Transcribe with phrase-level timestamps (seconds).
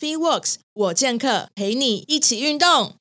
[0.00, 2.92] FreeWorks 我健客陪你一起运动。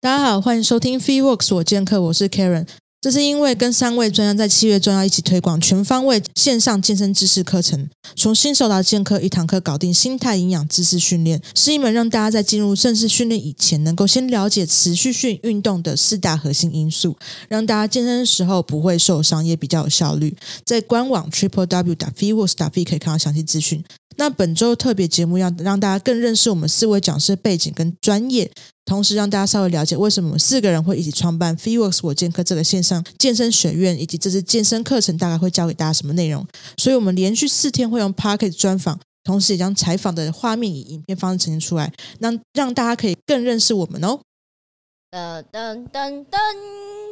[0.00, 2.66] 大家好，欢迎收听 FreeWorks 我健客，我是 Karen。
[3.00, 17.16] 这是因为跟三位专家在七月中要一起推广全方位线上健身知识课程，从新手到健客，一堂课搞定心态、营养、知识训练，是一门让大家在进入正式训练以前，能够先了解持续性运动的四大核心因素，
[17.48, 20.36] 让大家健身的时候不会受伤，也比较有效率。
[20.66, 23.82] 在官网 triple w 打 fitworks 打 f 可以看到详细资讯。
[24.16, 28.50] 那本周特别节目要让大家更认识我们四位讲师的背景跟专业。
[28.86, 36.44] 同时让大家稍微了解为什么我们四个人会一起创办 FitWorks 我健客这个线上健身学院，以及这次健身课程大概会教给大家什么内容。
[36.76, 44.18] 所以，我们连续四天会用 Podcast 专访，同时也将采访的画面以影片方式呈现出来，让让大家可以更认识我们哦。
[45.12, 46.38] 噔噔噔噔，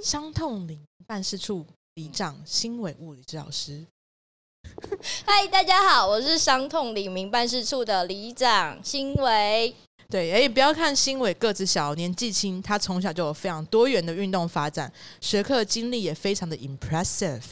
[0.03, 3.85] 伤痛领办事处里长新伟物理治疗师。
[5.27, 9.75] 嗨，大家好，我是伤痛李明办事处的李长新伟。
[10.09, 14.91] 对，哎，不要看新伟个子小，年纪轻，他从小就有非常多元的运动发展，
[15.21, 17.43] 学科经历也非常的 impressive。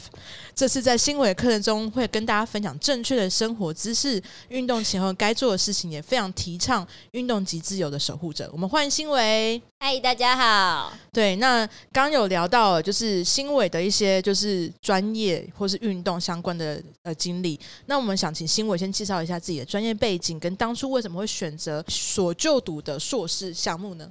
[0.57, 4.19] 这次在新伟课程中会跟大家分享正确的生活姿势，
[4.49, 8.49] 运动前后该做的事情，也非常提倡运动及自由的守护者。
[8.51, 9.61] 我们欢迎新伟。
[9.79, 10.91] 嗨，大家好。
[11.13, 17.59] 对，那刚有聊到就是新伟的一些就是专业或是运动相关的呃经历。
[17.85, 24.09] 那我们想请新伟先介绍一下自己的专业背景，跟当初为什么会选择所就读的硕士项目呢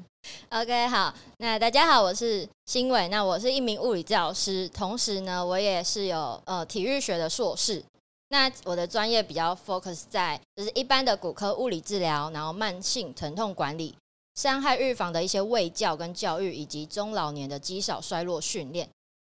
[0.50, 7.82] ？OK，好，那大家好，我是新伟，那我是一名物理治疗师，同时呢，我也是有呃体育学的硕士。
[8.28, 13.94] 那我的专业比较 focus 在就是一般的骨科物理治疗，然后慢性疼痛管理。
[14.34, 18.86] 伤害预防的一些卫教跟教育，以及中老年的肌少衰弱训练。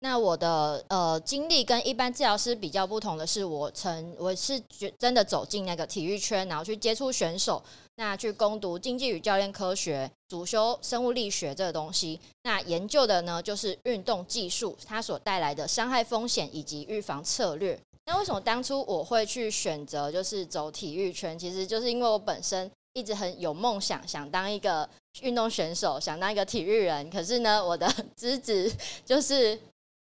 [0.00, 7.62] 那我的呃经历跟一般治疗师比较不同的是，我曾我是觉真的走进那个体育圈，然后去接触选手，
[7.96, 12.20] 那去攻读竞技与教练科学，主修生物力学这个东西。
[12.44, 17.78] 那研究的呢，就是运动技术它所带来的伤害风险以及预防策略。
[18.06, 21.38] 那为什么当初我会去选择就是走体育圈？
[21.38, 22.70] 其实就是因为我本身。
[22.94, 24.88] 一直很有梦想，想当一个
[25.20, 27.08] 运动选手，想当一个体育人。
[27.10, 28.72] 可是呢，我的 资质
[29.04, 29.56] 就是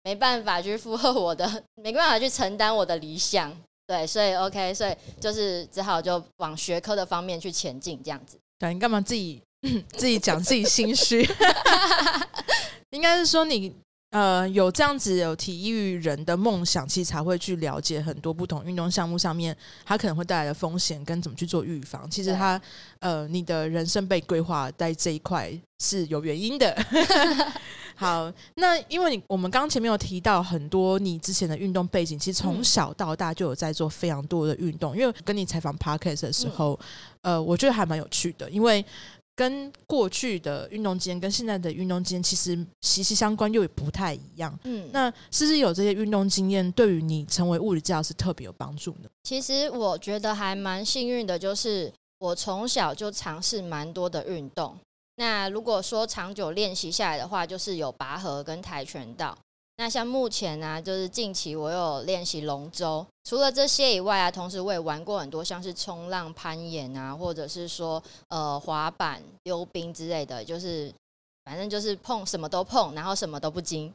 [0.03, 3.55] 没办法去负荷我的， 没办法去承担我的理想。
[3.87, 8.37] 对，所以 OK，所以就是只好就往学科的方面去前进，这样子。
[8.57, 9.41] 对，你干嘛自己
[9.91, 11.27] 自己讲自己心虚？
[12.91, 13.75] 应该是说你。
[14.11, 19.55] 呃，有这样子有体育人的梦想，其实才会去了解很多不同运动项目上面，
[19.85, 22.09] 它可能会带来的风险跟怎么去做预防。
[22.11, 22.61] 其实它，
[22.99, 25.49] 呃，你的人生被规划在这一块
[25.79, 26.77] 是有原因的。
[27.95, 34.93] 好，那因为你我们刚前面有提到很多你之前的运动背景，其实从小到大就有在做非常多的运动。
[34.97, 36.77] 因为跟你采访 Podcast 的时候，
[37.21, 38.85] 呃，我觉得还蛮有趣的，因为。
[39.35, 44.57] 跟过去的运动经验跟现在的运动经验其实息息相关，又也不太一样。
[44.63, 49.09] 嗯，那是不是有这些运动经验，对于你成为物理治疗师特别有帮助呢？
[49.23, 54.77] 其实我觉得还蛮幸运的，就是我从小就尝试蛮多的运动。
[55.15, 59.37] 那如果说长久练习下来的话，就是有拔河跟跆拳道。
[59.81, 63.03] 那像目前呢、啊，就是近期我有练习龙舟。
[63.23, 70.93] 除了这些以外啊，同时我也玩过很多像是冲浪、攀岩啊，或者是说呃滑板、溜冰之类的，就是
[71.45, 73.91] 反正就是碰什么都碰，然后什么都不精。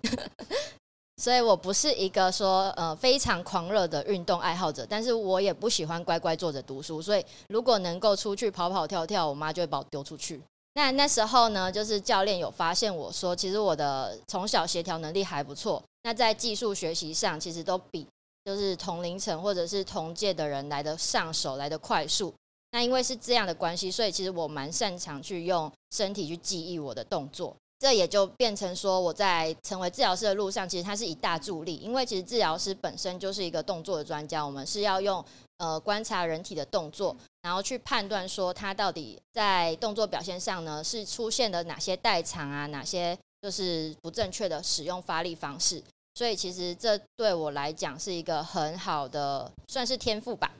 [1.22, 7.00] 所以我不是一个说呃非常狂热的运动爱好者，但是我也不喜欢乖乖坐着读书。
[7.00, 10.42] 所以如果能够出去跑跑跳跳，我妈就会把我丢出去。
[10.76, 15.82] 那那时候呢，就是教练有发现我说，其实我的从小协调能力还不错。
[16.03, 18.06] 那在技术学习上，其实都比
[18.44, 22.31] 就是同龄层或者是同届的人来的上手来的快速。
[22.72, 27.56] 那因为是这样的关系，所以其实我蛮擅长去用身体去记忆我的动作。
[27.78, 31.77] 这也就变成说，我在成为治疗师的路上，其实它是一大助力。
[31.77, 35.24] 因为其实治疗师本身就是一个动作的专家，我们是要用。
[35.59, 37.16] 呃，观察人体的动作，
[37.47, 45.81] 然后去判断说他到底在动作表现上呢，是出现了哪些代偿啊，哪些就是不正确的使用发力方式。
[46.16, 50.51] 所以其实这对我来讲是一个很好的，算是天赋吧。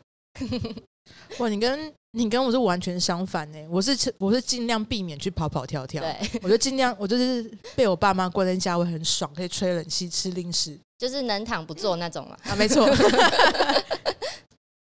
[1.41, 3.59] 哇，你跟你跟我是完全相反呢。
[3.69, 7.43] 我是我是尽量避免去跑跑跳跳，对，我就尽量我就是
[7.75, 12.37] 被我爸妈关在家，我很爽，可以吹冷气、吃零食，就是能躺不坐那种嘛。
[12.45, 12.89] 啊，没错。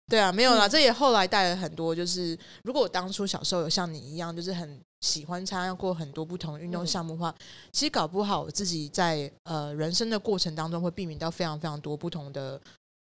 [0.07, 1.95] 对啊，没有啦，这也后来带了很多。
[1.95, 7.35] 就是如果我当初小时候有像你一样，就是很喜欢参加过很多不同的运动项目的话，嗯、
[7.71, 12.59] 其实搞不好我自己在呃人生的过程当中会避免到非常非常多不同的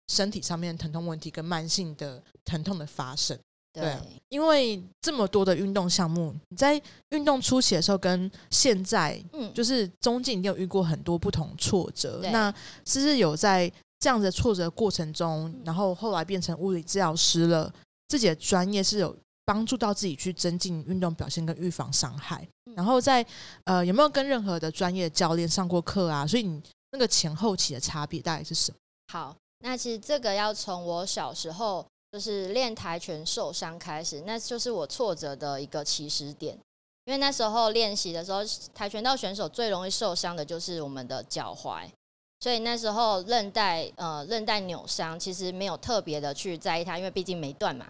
[0.09, 3.37] 身体上面的疼痛问题跟慢性的疼痛的发生。
[3.73, 3.97] 对，对，
[4.29, 12.21] 因为这么多的运动项目，你在运动初期的时候跟现在，嗯，就是中间一定有遇过很多不同挫折。
[12.31, 12.53] 那
[12.85, 13.71] 是不是有在
[14.03, 17.73] 这样的挫折过程中，然后后来变成物理治疗师了？
[18.09, 22.45] 自己的专业是有帮助到自己去增进运动表现跟预防伤害。
[22.67, 23.25] 嗯、然后在
[23.63, 26.27] 呃，有没有跟任何的专业教练上过课啊？
[26.27, 26.61] 所以你
[26.91, 28.77] 那个前后期的差别大概是什么？
[29.13, 31.87] 好，那其实这个要从我小时候。
[32.13, 36.55] 就是练跆拳受伤开始，那就是我挫折的一个起始点。
[37.07, 38.45] 因为那时候练习的时候，
[38.75, 41.89] 跆拳道选手最容易受伤的就是我们的脚踝，
[42.43, 47.87] 所以那时候韧带呃韧带扭伤，其实没有特别的去在意它，因为毕竟没断嘛。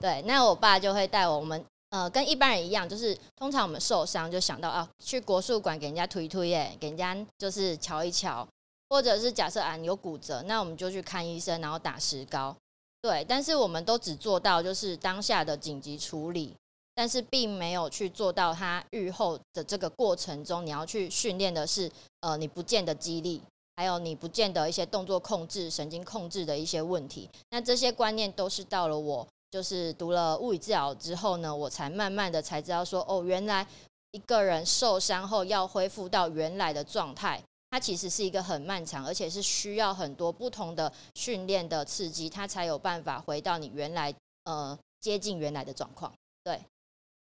[0.00, 8.46] 对，那我爸就会带我们呃跟一般人一样，就是通常我们受伤就想到啊去国术馆给人家推推耶，给人家就是瞧一瞧，
[8.88, 12.54] 或者是假设啊你有骨折，那我们就去看医生，然后打石膏。
[13.02, 16.54] 对，但是我们都只做到就是当下的紧急处理，
[16.94, 21.90] 但是并没有去做到他愈后的这个过程中，你要去训练的是
[22.20, 23.42] 呃你不见的肌力，
[23.78, 27.30] 还有你不见得一些动作控制、神经控制的一些问题。
[27.50, 33.64] 那这些观念都是到了我就是读了物理治疗之后呢，我才慢慢的才知道说，哦，原来
[34.10, 37.40] 一个人受伤后要恢复到原来的状态。
[37.70, 46.12] 它其实是一个很漫长，而且是需要很多不同的训练的刺激，它才有办法回到你原来呃接近原来的状况。
[46.42, 46.58] 对，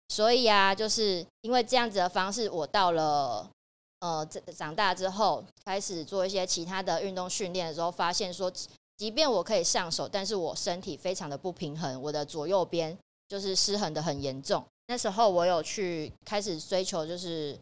[0.07, 3.49] 所以啊，就是因为这样子的方式，我到了
[3.99, 8.51] 呃长大之后，开始做一些其他的运动训练的时候，发现说，
[8.97, 12.97] 即便我可以上手，但是我身体非常的不平衡，我的左右边
[13.27, 14.63] 就是失衡的很严重。
[14.87, 17.57] 那时候我有去开始追求就是。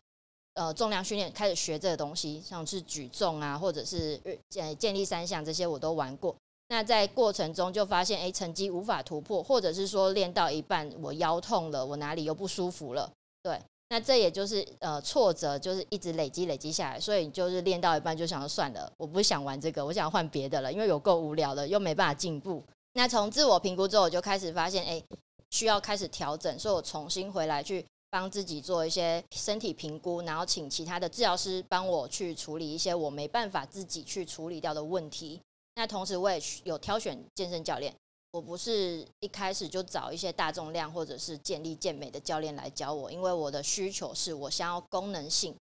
[0.58, 4.18] 呃，重量训练开始学这个东西，像是举重啊，或者是
[4.48, 6.34] 健健力三项这些我都玩过。
[6.70, 13.12] 那在过程中就发现，哎，成绩无法突破，或者是说练到一半我腰痛了，我哪里又不舒服了？
[13.44, 22.64] 对，那这也就是呃挫折，就是一直累积累积下来，所以就是练到一半就想说算了，我不想玩这个，我想换别的了，因为有够无聊的，又没办法进步。
[22.94, 25.04] 那从自我评估之后，我就开始发现，哎，
[25.52, 27.86] 需要开始调整，所以我重新回来去。
[28.12, 35.42] 帮自己做一些身体评估，然后请其他的治疗师帮我去处理一些我没办法自己去处理掉的问题。
[35.76, 37.94] 那同时我也有挑选健身教练，
[38.36, 45.56] 我不是一开始就找一些大重量或者是健力健美的教练来教我，因为我的需求是我想要功能性。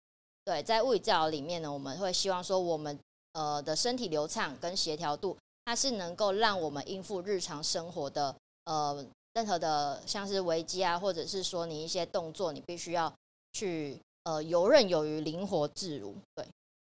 [0.45, 2.97] 对，在物理治疗里面呢，我们会希望说我们
[3.33, 8.33] 呃的身体流畅跟协调度，它是能够让我们应付日常生活的
[8.63, 9.05] 呃。
[9.33, 13.13] 任何的像是危机啊，或者是说你一些动作，你必须要
[13.53, 16.45] 去呃游刃有余、灵活自如，对，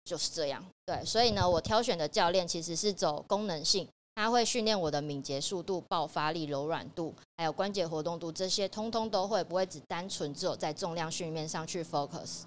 [0.04, 0.62] 就是这样。
[0.84, 12.40] 对，所以呢，我挑选的教练其实是走功能性，他会训练我的敏捷速度、爆发力、柔软度，还有关节活动度，这些通通都会，不会只单纯只有在重量训练上去 focus。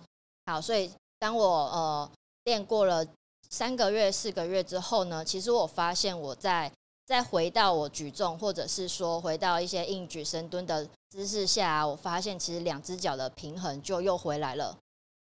[0.47, 2.11] 好，所以当我呃
[2.43, 3.05] 练过了
[3.49, 6.69] 三个月、四个月之后呢，其实我发现我在。
[7.09, 14.77] 再回到我举重，或者是说回到一些硬举、深蹲的姿势下，我发现其实两只脚的平衡就又回来了，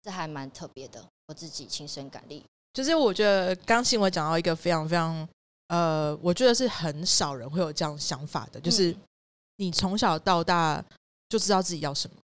[0.03, 1.01] 这还蛮特别的。
[1.29, 5.29] 我自己亲身感历，就是我觉得刚新闻讲到一个非常非常
[5.69, 8.95] 呃，我觉得是很少人会有这样想法的，就是
[9.57, 10.85] 你从小到大
[11.29, 12.17] 就知道自己要什么，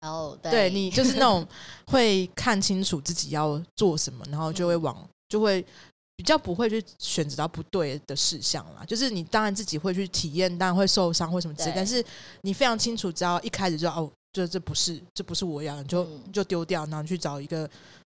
[0.00, 1.46] 然后、oh, 对，你就是那种
[1.86, 5.64] 会看清楚自己要做什么，然后就会往就会。
[6.16, 12.04] 比较不会去选择到不对的事项啦，就是你当然自己会去体验，当然会受伤或什么之类，但是
[12.42, 17.66] 你非常清楚，只要一开始就哦，这这不是，这不是我要，你就就丢掉，然后去找一个，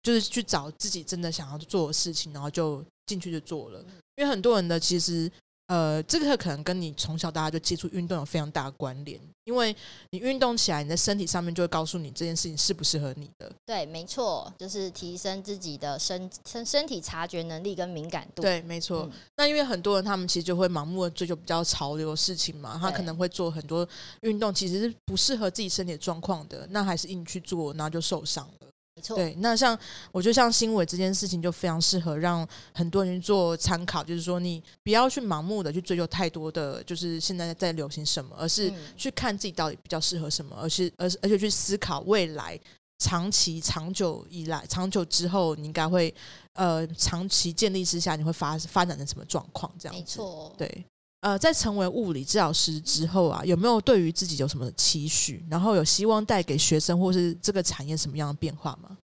[0.04, 3.80] 就是去找自己真的想要做的事情，然后就进去就做了。
[4.16, 5.30] 因为很多人的其实。
[5.68, 9.74] 呃，这个可能跟你从小到大就接触运动有非常大的关联，因为
[10.10, 13.50] 你运动起来，你的身体上面就会告诉你这件事情适不适合你的。
[13.66, 18.42] 对，没错，就是提升自己的身身身体察觉能力跟敏感度。
[18.42, 19.08] 对，没错。
[19.10, 23.84] 嗯、那因为很多人他们其实就会盲目的追求比较潮流的事情嘛，他可能会做很多
[24.20, 28.68] 运动，其实是不适合自己身体的状况的，那还是硬去做，然后就受伤了。
[28.96, 29.78] 没错，对，那像
[30.10, 42.58] 我觉得像新伟这件事情就非常适合让很多人做参考，就是说你不要去盲目的去追求太多的，就是现在在流行什么，而是去看自己到底比较适合什么，而是而而且去思考未来
[42.98, 46.12] 长期长久以来长久之后你应该会
[46.54, 50.00] 呃长期建立之下你会发发展成什么状况这样子。
[50.00, 50.86] 没错，对。
[51.26, 55.44] 呃，在成为物理治疗师之后啊，有没有对于自己有什么期许？
[55.50, 58.96] 然后有希望带给学生或是这个产业什么样的变化吗？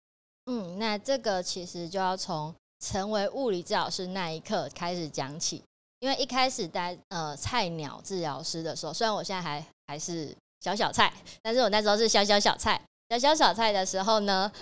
[0.44, 5.62] 嗯，那这个其实就要从成为物理治疗师那一刻开始讲起。
[6.00, 11.10] 因为一开始在呃菜鸟治疗师的时候，虽然我现在还还是小小菜，
[11.40, 14.52] 但是我那时候是小小小菜，小小小菜的时候呢，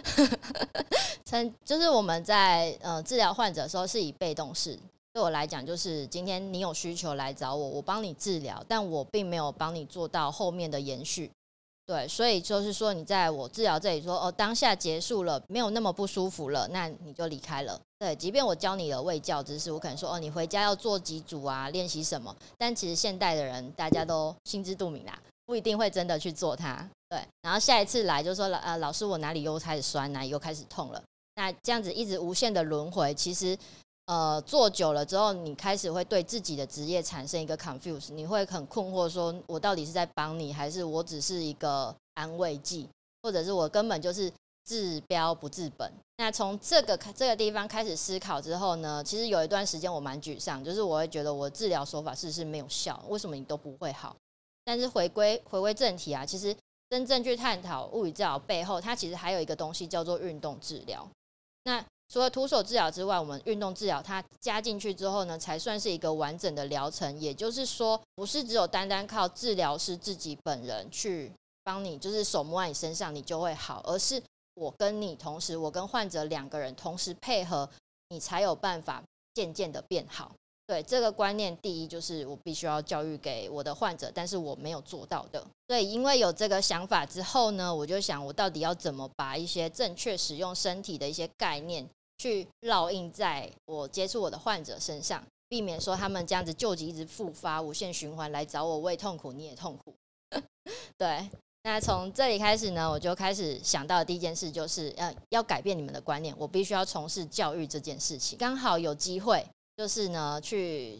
[1.27, 4.79] 曾就是我们在呃治疗患者的时候是以被动式，
[5.13, 11.31] 对我来讲就是今天你有需求来找我，我帮你治疗，但我并没有帮你做到后面的延续。
[11.87, 17.81] 对，所以就是说，你在我治疗这里说，哦，当下结束了，没有那么不舒服了，那你就离开了。
[17.99, 22.37] 对，即便我教你的卫教知识，我可能说，哦，你回家要做几组啊，练习什么？
[22.59, 26.87] 但其实现代的人大家都心知肚明啦，不一定会真的去做它。
[27.09, 31.03] 对，然后下一次来就说，呃，老师，我哪里又开始酸，哪里又开始痛了？
[31.37, 33.59] 那这样子一直无限的轮回，其实。
[34.09, 42.89] 呃，做久了之后，你开始会对自己的职业产生一个 confuse，你会很困惑，说我到底是在帮你，还是我只是一个安慰剂，
[43.23, 44.33] 或者是我根本就是
[44.65, 45.93] 治标不治本。
[46.17, 52.99] 那从这个这个地方开始思考之后呢，其实有一段时间我蛮沮丧，就是我会觉得我治疗手法是不是没有效？
[53.11, 54.17] 为什么你都不会好？
[54.65, 56.57] 但是回归回归正题啊，其实
[56.89, 61.07] 真正去探讨物理治疗背后，它其实还有一个东西叫做运动治疗。
[61.65, 67.21] 那除了徒手治疗之外，我们运动治疗它加进去之后呢，才算是一个完整的疗程。
[67.21, 71.31] 也就是说，不是只有单单靠治疗师自己本人去
[71.63, 74.23] 帮你，就是手摸在你身上你就会好，而是
[74.55, 77.69] 我跟你同时，我跟患者两个人同时配合，
[78.09, 79.03] 你才有办法
[79.35, 80.33] 渐渐的变好。
[80.67, 85.47] 对，这个观念，第一就是我必须要教育给我的患者，但是我没有做到的。
[85.67, 91.87] 对，因为有这个想法之后呢，我就想我到底要怎么把一些正确使用身体的一些概念。
[92.19, 99.95] 去烙印在我接触我的患者身上，避免说他们这样子旧疾一直复发、无限循环来找我，我也痛苦，你也痛苦。
[100.99, 101.31] 对，
[101.63, 108.37] 那从这里开始呢，我就开始想到的第一件事就是，呃，要改变你们的观念，我必须要从事教育这件事情。
[108.37, 109.47] 刚好有机会，
[109.77, 110.99] 就是呢，去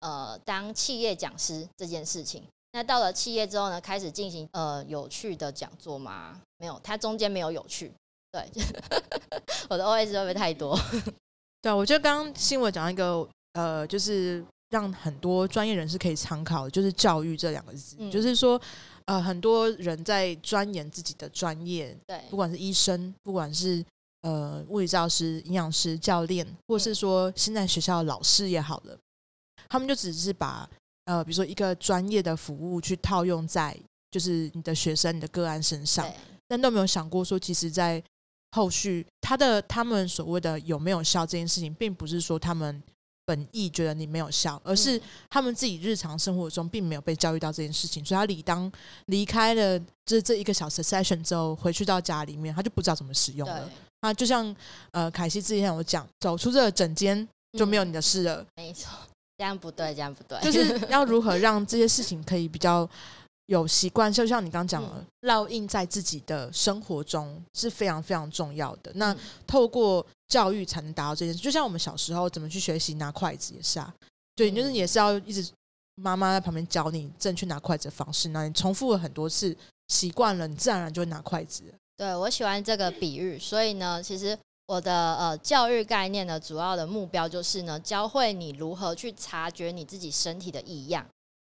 [0.00, 2.42] 呃当企业讲师这件事情。
[2.72, 6.40] 那到了企业之后呢，开始进行呃有趣的讲座吗？
[6.58, 7.92] 没有，它中间没有有趣。
[8.34, 8.64] 对，
[9.68, 10.76] 我的 OS 会不会太多？
[11.62, 18.60] 对啊，我觉得刚刚新闻讲一个呃，就是让很多专业人士可以参考，就是教育这两个字，嗯、就是说
[19.04, 23.84] 呃，很多人在钻研自己的专业，对，不管是医生，不管是
[24.22, 28.98] 呃物理治疗师、营养师、教练，或是说现在学校的老师也好了，
[29.68, 30.68] 他们就只是把
[31.04, 33.76] 呃，比如说一个专业的服务去套用在
[34.10, 36.10] 就是你的学生、你的个案身上，
[36.48, 38.02] 但都没有想过说，其实，在
[38.54, 42.80] 后续他的他们所谓的有没有效这件事情，并不是说他们
[43.26, 48.70] 本意觉得你没有效，而是他们自己日常生活中并没有被教育到这件事情，所以他理当
[49.06, 53.68] 离开了这这一个小时的 session 之后，回去到家里面，他就不知道怎么使用了。
[54.02, 54.54] 那就像
[54.92, 57.26] 呃凯西之前有讲，走出这个整间
[57.58, 58.46] 就没有你的事了。
[58.54, 58.90] 没错，
[59.36, 62.88] 这样不对，这样不对，就是要如何让这些事情可以比较。
[63.46, 68.90] 有习惯，就像你刚刚讲的，烙印在自己的生活中是非常非常重要的。
[68.94, 69.14] 那
[69.46, 71.40] 透过教育才能达到这件事。
[71.40, 73.94] 就像我们小时候怎么去学习拿筷子也是啊，
[74.34, 75.46] 对，就是也是要一直
[75.96, 78.30] 妈妈在旁边教你正确拿筷子的方式。
[78.30, 79.54] 那你重复了很多次，
[79.88, 81.62] 习惯了，你自然而然就会拿筷子。
[81.98, 84.36] 对，我喜欢这个比喻，所以呢，其实
[84.66, 91.06] 我的呃教育概念呢，主要的目标就是呢，教会你如何去察觉你自己身体的异样。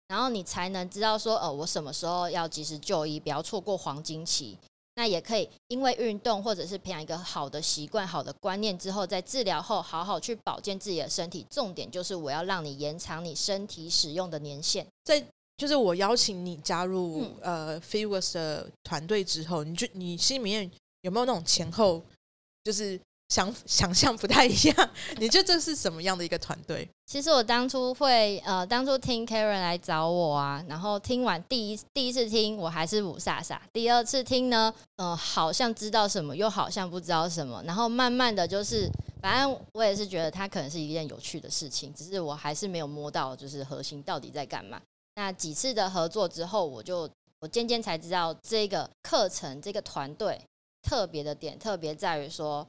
[0.08, 4.56] 然后你才能知道说，呃，我什么时候要及时就医，不要错过黄金期。
[4.94, 11.44] 那也可以因为运动或者是培养一个好的习惯、好的观念之后，在治疗后好好去保健自己的身体。
[11.50, 14.86] 重点就是我要让你延长你身体使用的年限。
[15.04, 15.22] 在
[15.56, 20.70] 就是我邀请你加入、嗯、呃 Fitworks 的团队之后，你就你心里面
[21.02, 22.00] 有没有那种前后
[22.64, 23.00] 就是？
[23.28, 26.88] 想 想象不太一样，你觉得这是什么样的一个团队？
[27.06, 38.88] 其实我当初会呃，当初听 Karen 来找我啊，然后听完第一第一次听我还是五傻傻，第二次听呢，呃，好像知道什么，又好像不知道什么，然后慢慢的就是，
[39.20, 44.80] 反正我也是觉得它可能是一件有趣的事情，只是我还是没有摸到就是核心到底在干嘛。
[45.16, 47.08] 那几次的合作之后，我就
[47.40, 50.40] 我渐渐才知道这个课程这个团队
[50.82, 52.64] 特别的点，特别在于说。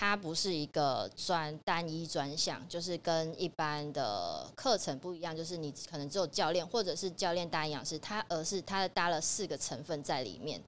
[0.00, 10.62] 它不是一个专单一专项，就是跟一般的课程不一样，就是你可能只有教练或者是教练搭营养师，它而是它搭了四个成分在里面。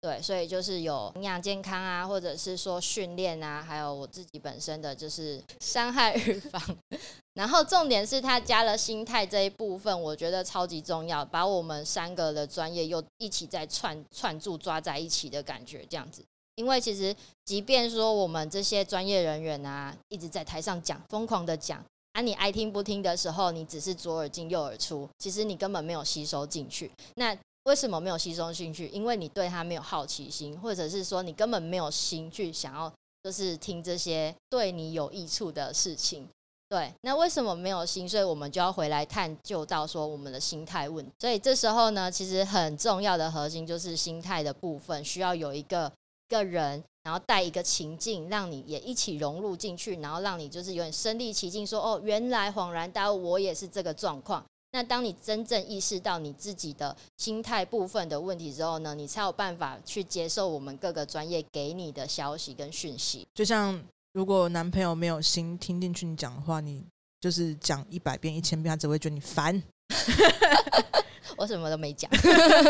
[0.00, 6.62] 对，所以就是有营养健康啊，或者是说训练啊，还有我自己本身的就是伤害预防。
[7.34, 16.24] 然后重点是他加了心态这一部分，我觉得超级重要，把我们三个的专业又一起在串串住抓在一起的感觉，这样子。
[16.60, 26.90] 因为其实即便说我们这些专业人员啊，一直在台上讲，疯狂的讲，啊，你爱听不听的时候，你只是左耳进右耳出，其实你根本没有吸收进去。
[27.14, 28.88] 那为什么没有吸收进去？
[28.88, 36.28] 因为你对他没有好奇心，或者是说你根本没有心去想要，就是听这些对你有益处的事情。
[36.68, 38.08] 对，那为什么没有心？
[38.08, 41.10] 所以我们就要回来探究到说我们的心态问题。
[41.18, 45.90] 所以这时候呢，其实很重要的核心就是心态的部分，需要有一个
[46.30, 54.42] 个人，然后带一个情境，让你也一起融入进去，然后让你就是有点身临其境，说哦，原来恍然大悟，我也是这个状况。
[54.72, 63.26] 那当你真正意识到你自己的心态部分的问题之后呢，你才有办法去接受我们各个专业给你的消息跟讯息。
[63.34, 63.82] 就像
[64.12, 66.86] 如果男朋友没有心听进去你讲的话，你
[67.20, 69.60] 就是讲一百遍、一千遍，他只会觉得你烦。
[71.36, 72.08] 我什么都没讲，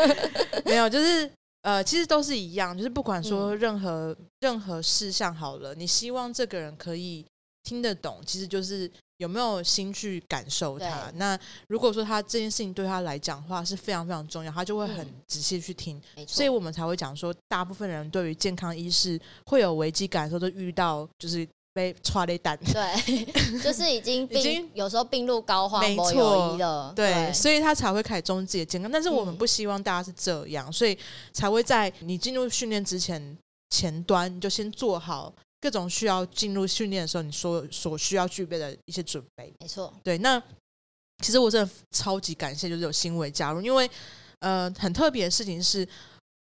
[0.64, 1.31] 没有，就是
[1.62, 7.25] 呃，其实都是一样，就是不管说任何、嗯、任何事项好了，你希望这个人可以
[7.62, 8.90] 听得懂，其实就是。
[9.21, 11.12] 有没有心去感受它？
[11.17, 11.38] 那
[11.69, 16.00] 如果说他这件事情对他来讲的话是非常非常重要，他就会很仔细去听。
[16.17, 22.58] 嗯、所以我们才会讲说，大部分人对于健康意识会有危机感的时候，都遇到就是被踹了一蛋。
[22.58, 23.24] 对，
[23.62, 26.92] 就是已经病已经有时候病入膏肓，没错了。
[26.94, 28.90] 对，对，所以他才会开始重视自己的健康。
[28.90, 30.98] 但是我们不希望大家是这样，嗯、所以
[31.32, 33.36] 才会在你进入训练之前
[33.70, 35.32] 前端你就先做好。
[35.60, 39.92] 各种需要进入训练的时候，你所所需要具备的一些准备，没错。
[40.02, 40.42] 对，那
[41.22, 43.90] 其实我真的超级感谢，就是有新伟加入，因为
[44.38, 45.86] 呃，很特别的事情是。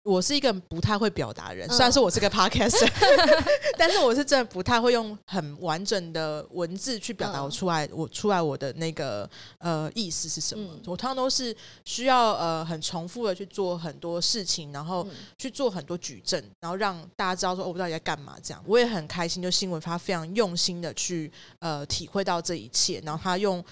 [0.06, 3.44] 我是一个不太会表达人，虽然说我是个 podcaster，嗯、
[3.76, 10.74] 但是我是真的不太会用很完整的文字去表达我出来，嗯、我出来我的那个呃意思是什么？
[10.76, 15.08] 嗯、我通常都是需要呃很重复的去做很多事情，然后
[15.40, 18.36] 去做很多举证，然后让大家知道说，哦，我到底在干嘛？
[18.44, 23.64] 这样我也很开心，就新闻他非常用心的去呃体会到这一切，然后他用。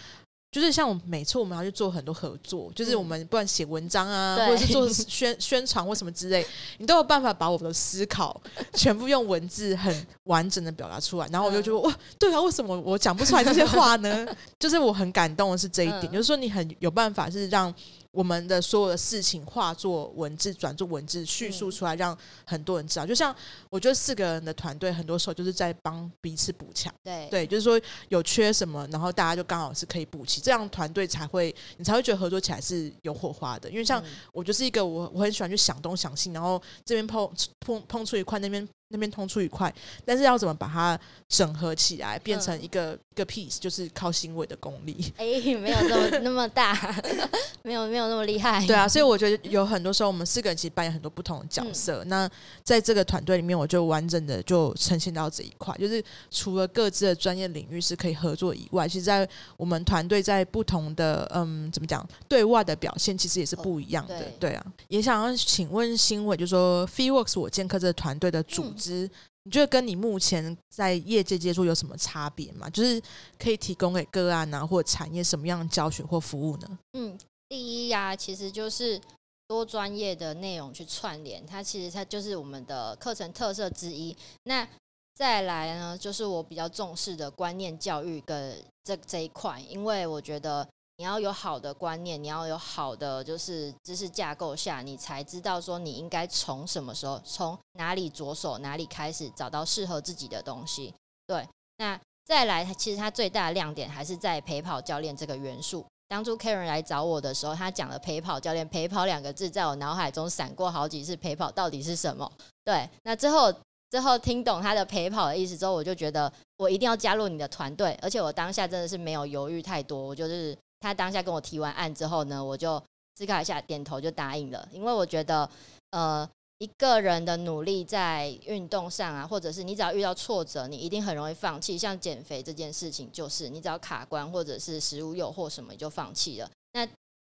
[0.53, 6.45] 就是像我们每次我们要去做很多合作，就是我们不管写文章啊，嗯、或者是做宣 宣传或什么之类，
[6.77, 8.39] 你都有办法把我们的思考
[8.75, 11.27] 全部用文字很完整的表达出来。
[11.31, 14.27] 然后我就觉得哇，对啊，为什么我讲不出来这些话呢？
[14.59, 17.73] 就是我很感动的是这一点，嗯、就是说你很有办法是让。
[18.13, 23.05] 我们的所有的事情化作文字，转作文字叙述出来，让很多人知道。
[23.07, 23.35] 就像
[23.71, 26.93] 我觉得四个人的团队，很多时候就是在帮彼此补强。
[27.03, 33.67] 对对，就是说有缺什么，然后大家就刚好是可以补齐，这样团队才会你才会觉得合作起来是有火花的。
[33.67, 37.27] 因为像我就是一个我我很喜欢去想东想西，然后这边碰
[37.61, 38.67] 碰碰出一块，那边。
[38.93, 39.73] 那边通出一块，
[40.05, 45.11] 但是要怎么把它整合起来，变成一个、嗯、一个 piece，就是靠新伟的功力。
[45.17, 45.25] 哎，
[45.55, 46.73] 没有那么 那么大，
[47.63, 48.65] 没有没有那么厉害。
[48.67, 52.03] 对啊，所以我觉得有很多时候，我们四个人其实扮演很多不同的角色。
[52.03, 52.29] 嗯、那
[52.63, 59.27] 在这个团队里面，我就完整的就呈现到这一块，就是除了各自的专业领域是可以合作以外，其实，在
[59.57, 64.15] 我们团队在不同的嗯，怎么讲，对外的表现其实也是不一样的。
[64.15, 68.82] 哦、对，对啊，也想要请问新伟，就是说 f e e w o r k s 我剑客这个团队的组织。
[68.91, 69.09] 嗯
[69.45, 72.69] 你觉得跟你目前在业界接触有什么差别吗？
[72.69, 73.01] 就是
[73.37, 76.79] 可以提供给个案啊，或产业什么样的教学或服务呢？
[76.93, 77.17] 嗯，
[77.49, 79.01] 第一呀、其实就是
[79.45, 84.15] 多专业的内容去串联，它其实它就是我们的课程特色之一。
[84.43, 84.65] 那
[85.13, 90.65] 再来呢，就是我比较重视的观念教育跟这这一块，因为我觉得。
[90.97, 100.93] 你要有好的观念，你要有好的就是知识架构下，你才知道说你应该从什么时候，从哪里着手，哪里开始找到适合自己的东西。
[101.25, 105.83] 对，那再来，其实它最大的亮点还是在陪跑教练这个元素。
[106.07, 112.31] 当初 Karen 来找我的时候，他讲了陪跑教练，陪跑两个字在我脑海中闪过好几次，陪跑到底是什么？
[112.63, 113.51] 对，那之后
[113.89, 120.55] 之后听懂他的陪跑的意思之后，我就觉得我一定要加入你的团队，而且我当下真的是没有犹豫太多，我就是。
[120.83, 122.81] 他当下跟我提完案之后呢，我就
[123.15, 124.67] 思考一下，点头就答应了。
[124.71, 125.49] 因为我觉得，
[125.91, 131.77] 呃，一个人的努力在运动上啊，或者是你只要遇到挫折，你一定很容易放弃。
[131.77, 136.51] 像减肥这件事情，就是你只要卡关或者是食物诱惑什么，你就放弃了。
[136.73, 136.85] 那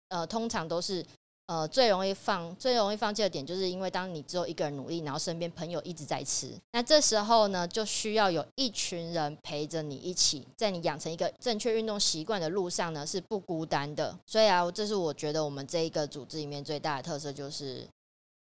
[0.10, 1.06] 呃，通常都是。
[1.45, 14.17] 呃，最容易放最容易放弃的点，就是因为当你只有一个人努力，然后身边朋友一直在吃，那这时候呢，就需要有一群人陪着你一起，在你养成一个正确运动习惯的路上呢，是不孤单的。
[14.25, 17.86] 所以啊，这是我觉得我们这一个组织里面最大的特色，就是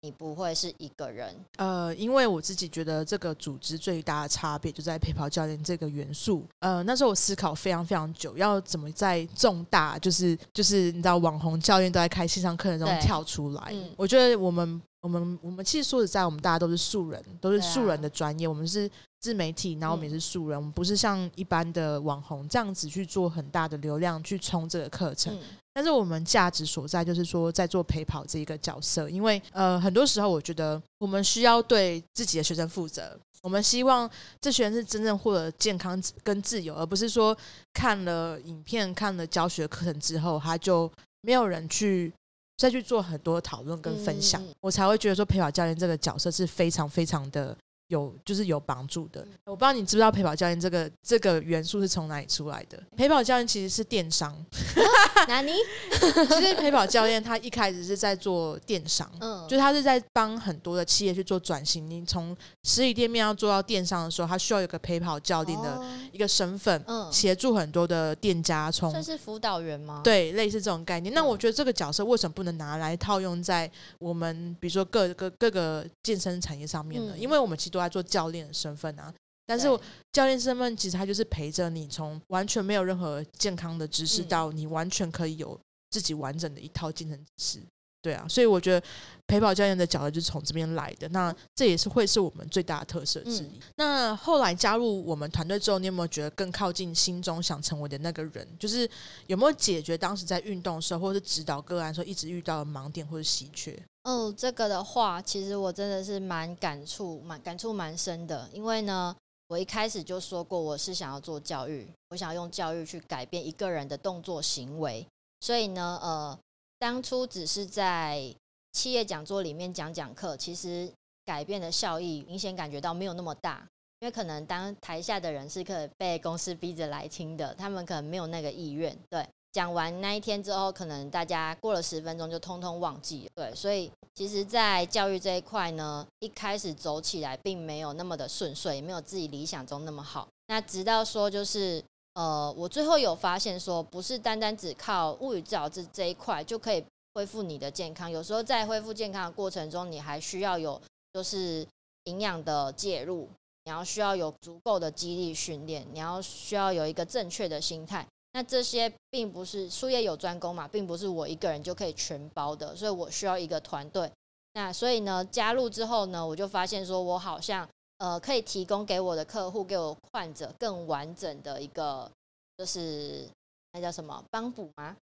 [0.01, 1.35] 你不会是一个人。
[1.57, 6.45] 呃，因为我自己觉得这个组织最大的差别就在陪跑教练这个元素。
[6.59, 13.69] 呃，那时候我思考非常非常久，要怎么在重大就是就是你知道网红教练都在开线上课程中跳出来。
[13.71, 18.89] 嗯，我觉得我们我们我们其实说实在，我们大家都是素人，都是素人的专业，我们是。
[19.21, 25.35] 自媒体，然后我们也是素人，嗯、我们不是像一般的网红这样子去做很大的流量去冲这个课程。
[25.35, 25.39] 嗯、
[25.79, 33.17] 但是我们价值所在就是说，在做陪跑这一个角色，因为呃，很多时候我觉得我们需要对自己的学生负责。
[33.41, 34.11] 我们希望
[34.41, 37.33] 这学生是真正获得健康跟自由，而不是说
[37.71, 42.11] 看了影片、看了教学课程之后，他就没有人去
[42.57, 44.43] 再去做很多讨论跟分享。
[44.43, 47.55] 嗯、我才会觉得说，陪跑教练这个角色是非常非常的。
[47.89, 52.81] 有就是有帮助的，我不知道你知不知道陪跑教练这个这个元素是从哪里出来的？
[52.95, 54.33] 陪跑教练其实是电商，
[55.27, 55.51] 哪里？
[56.29, 61.89] 其实陪跑教练他一开始是在做电商，嗯，就是他是在帮很多的企业去做转型。
[61.89, 68.93] 你从实体店面要做到电商的时候，他需要有个陪跑教练的一个身份，嗯，协助很多的店家从。
[68.93, 70.01] 这是辅导员吗？
[70.03, 71.11] 对，类似这种概念。
[71.15, 77.17] 那我觉得这个角色为什么不能拿来套用在我们比如说各个各个健身产业上面呢？
[77.17, 77.89] 因为我们其实都。
[77.89, 79.13] 来做教练的身份啊，
[79.45, 79.67] 但是
[80.11, 87.59] 教练身份其实他就是陪着你，从完全没有任何健康的知识到你完全可以有自己完整的一套健身知识，
[88.01, 88.85] 对啊，所以我觉得
[89.27, 93.57] 陪跑教练的角色就是从这边来的，那这也是会是我们最大的特色之一。
[93.57, 98.47] 嗯、那后来加入我们团队之后，你有没有觉得更靠近心中想成为的那个人？
[98.57, 98.89] 就是
[99.27, 103.77] 有没有解决当时在运动的时候，或者是指导个案的时候一直遇到的盲点或者稀缺？
[104.03, 108.49] 哦，这个的话，其实我真的是蛮感触，蛮感触蛮深的。
[108.53, 109.13] 因为呢，
[109.49, 115.05] 我一开始就说过，我是想要做教育，我想要用教育去改变一个人的动作行为。
[115.41, 116.39] 所以呢，呃，
[116.79, 118.33] 当初只是在
[118.71, 120.89] 企业讲座里面讲讲课，其实
[121.25, 123.67] 改变的效益明显感觉到没有那么大。
[123.99, 129.27] 因为可能当台下的人是可以被公司逼着来听的，他们可能没有那个意愿，对。
[129.51, 133.29] 讲完那一天之后，可能大家过了十分钟就通通忘记了。
[133.35, 140.29] 对，所以其实，在教育这一块呢，一开始走起来并没有那么的顺遂，也没有自己理想中那么好。
[140.47, 148.09] 那直到说，就是呃，我最后有发现说，不是单单只靠物理治疗这这一块就可以恢复你的健康。
[148.09, 150.81] 有时候在恢复健康的过程中，你还需要有
[151.13, 151.65] 就是
[152.05, 153.29] 营养的介入，
[153.63, 158.05] 你要需要有足够的肌力训练，你要需要有一个正确的心态。
[158.33, 164.11] 那这些并不是术业有专攻嘛，并不是我一个人就可以全包的，所以我需要一个团队。
[164.53, 167.67] 那所以呢，加入之后呢，我就发现说我好像
[167.99, 172.11] 呃可以提供给我的客户、给我患者更完整的一个，
[172.57, 173.29] 就是
[173.71, 174.97] 那叫什么帮补吗？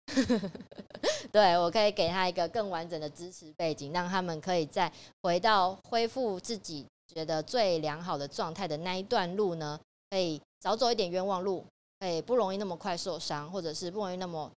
[1.32, 9.80] 对，我可以给他一个更完整的支持背景，让他们可以在回到恢复自己觉得最良好的状态的那一段路呢，
[10.10, 11.64] 可以少走一点冤枉路。
[12.00, 14.52] 哎，不容易那么快受伤，或者是不容易那么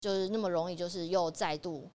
[0.00, 1.88] 就是那么容易，就是又再度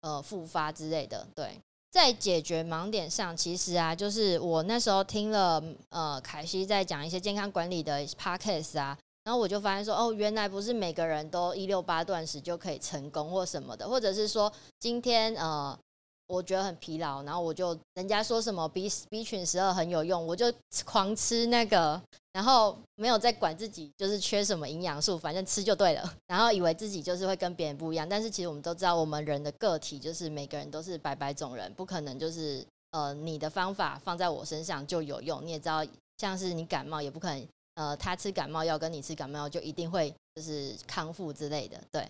[0.00, 1.26] 呃复发之类的。
[1.34, 1.58] 对，
[1.90, 15.78] 在解决盲点上，其实啊，就是我那时候听了呃凯西在讲一些健康管理的 podcast 啊，然后我就发现说，哦，原来不是每个人都一六八断食就可以成功或什么的，或者是说今天呃。
[16.32, 20.46] 我觉得很疲劳，然后我就人家说什么 B B 群十二很有用，我就
[20.84, 22.00] 狂吃那个，
[22.32, 26.14] 然后没有在管自己就是缺什么营养素，反正吃就对了。
[26.26, 35.44] 然后以为自己就是会跟别人不一样，但是其实我们都知道，我们人的个体就是每个人都是百百种人，不可能就是呃你的方法放在我身上就有用。
[35.44, 35.84] 你也知道，
[36.18, 41.80] 像是你感冒也不可能呃他吃感冒药跟你吃感冒药就一定会就是康复之类的。
[41.90, 42.08] 对，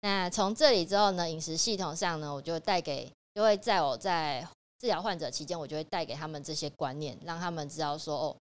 [0.00, 3.10] 那从这里之后呢，饮食系统上呢，我就带给。
[3.32, 4.44] 就会在我在
[4.80, 8.36] 治疗患者期间，我就会带给他们这些观念，让他们知道说哦，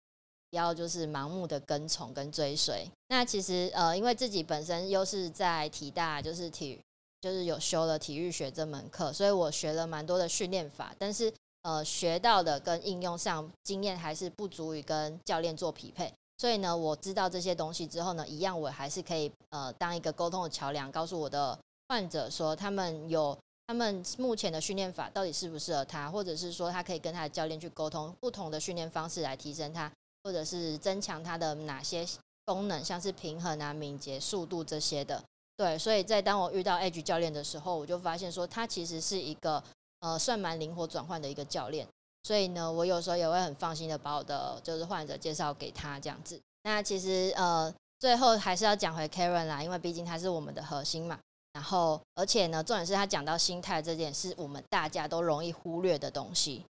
[0.49, 2.85] 不要就是盲目的跟从跟追随。
[3.07, 6.79] 那其实呃，因为自己本身又是在体大，就是体
[7.21, 10.93] 就是有修了体育学这门课，所以我学了蛮多的训练法。
[10.97, 16.13] 但是呃，学到的跟应用上经验还是不足以跟教练做匹配。
[16.37, 21.57] 所以呢，我知道这些东西之后呢，一样我还是可以呃当一个沟通的桥梁，告诉我的
[21.87, 23.37] 患者说他们有。
[23.69, 29.91] 他们目前的训练法到底适不适合他，或者是说他可以跟他的教练去沟通不同的训练方式来提升他，
[30.23, 32.05] 或者是增强他的哪些
[32.45, 35.23] 功能，像是平衡啊、敏捷、速度这些的。
[35.55, 39.63] 对，所以在当我遇到 Edge 教练的时候，我就发现说他其实是一个
[39.99, 41.87] 呃算蛮灵活转换的一个教练。
[42.23, 46.39] 所以呢，我有时候也会很放心的把我的就是患者介绍给他这样子。
[46.63, 51.19] 那其实呃最后还是要讲回 Karen 啦，因为毕竟他是我们的核心嘛。
[51.51, 56.63] 然后，而且呢，重点是他讲到心态这件事，我们大家都容易忽略的东西。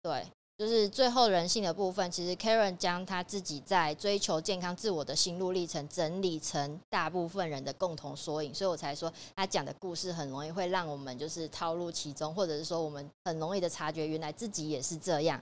[0.00, 0.24] 对，
[0.58, 2.10] 就是最后人性的部分。
[2.10, 15.40] 其实 Karen 将他自己在追求健康自我的心路历程整理成大部分人的共同缩影，所以我才说他讲的故事很容易会让我们就是套入其中，或者是说我们很容易的察觉原来自己也是这样。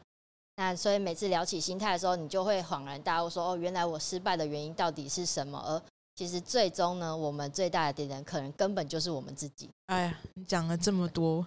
[0.57, 5.59] 那所以每次聊起心态的时候，你就会恍然大悟说，说哦，原来我失败的原因到底是什么？
[5.67, 5.83] 而
[6.17, 9.69] 其实最终呢，我们最大的敌人可能根本就是我们自己。
[9.87, 11.45] 哎呀，你讲了这么多，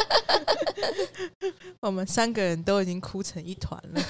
[1.80, 4.02] 我们三个人都已经哭成一团了。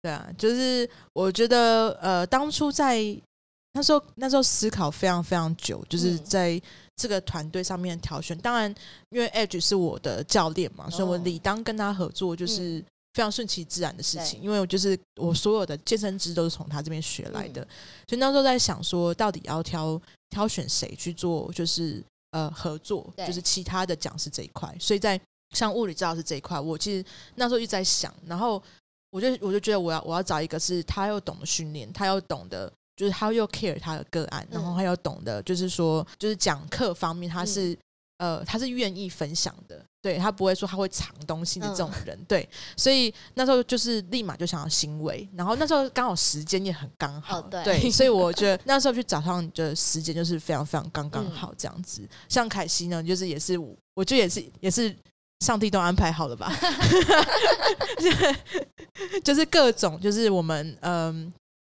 [0.00, 2.98] 对啊，就是我觉得，呃，当初在
[3.72, 6.60] 那时候，那时候思考非常非常久，就是在
[6.94, 8.38] 这个团队上面挑选。
[8.38, 8.72] 当然，
[9.08, 12.84] 因为 Edge 是我的教练嘛，所以我理当跟他合作，就是。
[13.18, 17.66] 非常顺其自然的事情，因为我就是我所有的健身知识都是从他这边学来的，
[18.06, 20.00] 所以那时候在想说，到底要挑
[20.30, 22.00] 挑选谁去做，就是
[22.30, 24.72] 呃合作，就是其他的讲师这一块。
[24.78, 27.04] 所以在像物理治疗师这一块，我其实
[27.34, 28.62] 那时候一直在想，然后
[29.10, 37.76] 我就我就觉得我要我要找一个是他又懂得训练，他又懂得就是他又 care 他的个案，然后他又懂得就是说就是讲课方面他是。
[38.18, 52.02] 呃，他是愿意分享的，对，他不会说他会藏东西的这种人，嗯、对，所以那时候就是立马就想要行为，然后那时候刚好时间也很刚好，哦、对，对， 所以我觉得那时候去找上的时间就是非常非常刚刚好这样子。
[52.02, 53.56] 嗯、像凯西呢，就是也是
[53.94, 54.94] 我觉得也是也是
[55.40, 56.52] 上帝都安排好了吧
[59.22, 61.32] 就是各种就是我们嗯。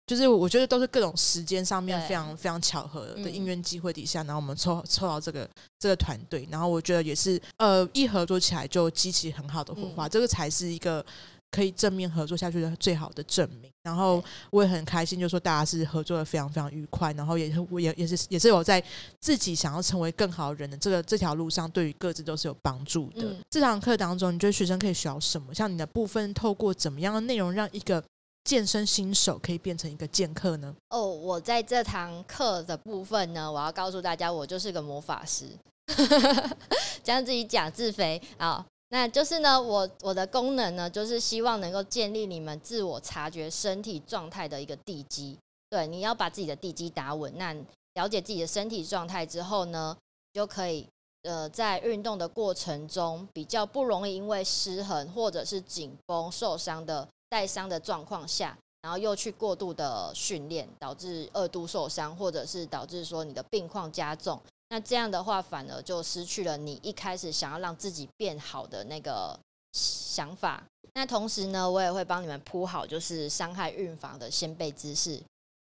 [0.07, 11.05] 就是我觉得都是各种时间上面非常非常巧合的因缘机会底下，然后我们凑凑到这个这个团队，然后我觉得也是呃一合作起来就激起很好的火花，这个才是一个
[11.51, 13.71] 可以正面合作下去的最好的证明。
[13.85, 18.83] 然后我也很开心，就说大家是合作的非常非常愉快，然后也我也也是也是有在
[19.21, 23.35] 自己想要成为更好的人的这个这条路上，对于各自都是有帮助的。
[23.51, 25.53] 这堂课当中，你觉得学生可以学到什么？
[25.53, 28.03] 像你的部分，透过怎么样的内容让一个
[28.44, 30.74] 健身新手可以变成一个健客呢？
[30.90, 35.46] 哦，我在这堂课的部分呢，我要告诉大家，我就是个魔法师，
[37.02, 38.64] 将自己讲自肥啊。
[38.88, 45.38] 那就是呢，我我的功能呢，就是希望能够建立你们自我察觉身体状态的一个地基。
[45.70, 47.33] 对，你要把自己的地基打稳。
[47.38, 47.55] 那
[47.94, 49.96] 了解自己的身体状态之后呢，
[50.33, 50.87] 就可以
[51.22, 57.09] 呃，在运动的过程中比较不容易因为失衡或者是紧绷受伤的。
[57.33, 64.38] 带伤的状况下，然后又去过度的训练，导致二度受伤，或者是导致说你的病况加重。
[64.68, 69.35] 那这样的话，反而就失去了你一开始想要让自己变好的那个
[69.73, 70.62] 想法。
[70.92, 75.18] 那同时呢，我也会帮你们铺好，就是伤害预防的先备知识。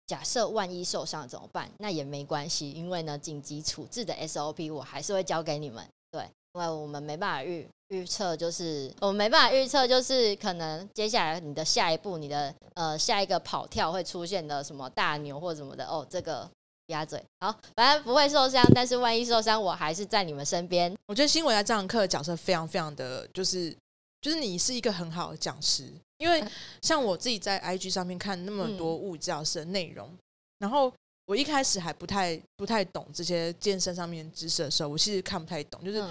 [0.06, 1.68] 假设万一受伤怎么办？
[1.78, 5.84] 那也没关系，因为呢，紧急处置的 SOP 我还是会教给你们。
[6.12, 6.24] 对，
[6.58, 7.66] 因为我们没办法预。
[7.90, 16.46] 预测就是我们没办法预测，就是可能接下来你的下一步，你的呃下一个跑跳会出现的什么大牛或什么的哦，这个
[16.88, 20.94] 鸭嘴好，反正不会受伤，但是万一受伤，我还是在你们身边。
[21.06, 23.74] 我觉得新闻在这堂课的角色非常非常的就是
[24.20, 26.44] 就是你是一个很好的讲师，因为
[26.82, 30.18] 像我自己在 IG 上面看那么多物理治疗师的内容，嗯、
[30.58, 30.92] 然后。
[31.28, 36.02] 我一开始还不太不太懂这些健身上面知识的时候，我其实看不太懂，就是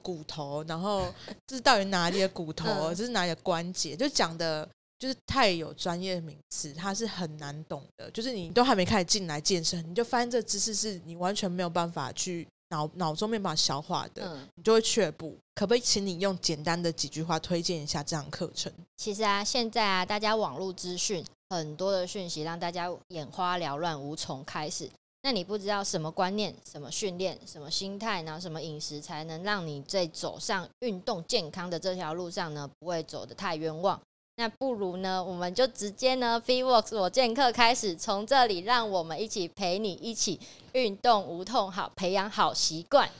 [0.00, 1.14] 骨头，然后
[1.46, 4.66] 这是到底哪里的骨头，这是哪里的关节，就讲的
[4.98, 8.10] 就是太有专业名词，它是很难懂的。
[8.10, 15.36] 就是你都还没开始进来健身，你就发现这知识是你完全没有办法去脑脑中没办法消化的，你就会却步。
[15.54, 18.72] 可不可以请你用简单的几句话推荐一下这堂课程？
[18.96, 21.24] 其实啊，现在啊，大家网络资讯。
[21.50, 24.86] 很多的讯息让大家眼花缭乱，无从开始。
[25.22, 33.98] 那你不知道什么观念、什么训练、什么心态，然后什么饮食，才能让你在走上运动健康的这条路上呢，不会走得太冤枉。
[34.40, 40.38] 那不如呢，我们就直接呢，Fitworks 我健客开始，从这里让我们一起陪你一起
[40.74, 43.10] 运动无痛好，培养好习惯。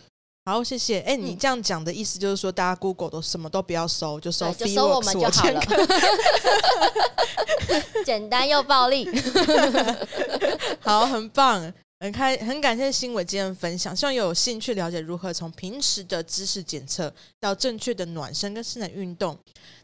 [0.45, 1.01] 好，谢谢。
[1.01, 5.61] 哎，你这样讲的意思就是说，大家 Google 都什么都不要搜，就搜，就搜我们就好了。
[8.07, 9.05] 简单又暴力。
[10.81, 13.95] 好，很棒，很开，很感谢新伟今天分享。
[13.95, 19.37] 希望有兴趣了解如何从平时的知识检测到正确的暖身跟伸展运动，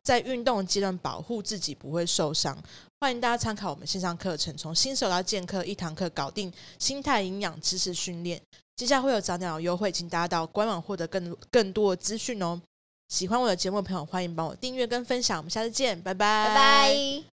[0.02, 2.56] 在运动阶段保护自己不会受伤。
[3.00, 8.40] 欢迎大家参考我们线上课程，从新手到健客，一堂课搞定心态、营养、知识训练。
[8.76, 12.60] 接下来会有早鸟优惠，请大家到官网获得更更多的资讯哦。
[13.08, 15.36] 喜欢我的节目的朋友，欢迎帮我订阅跟分享。
[15.38, 16.46] 我们下次见，拜拜。
[16.46, 17.33] 拜拜。